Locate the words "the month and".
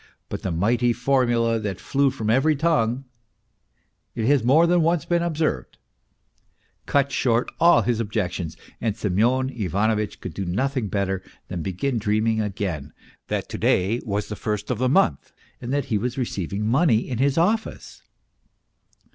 14.79-15.71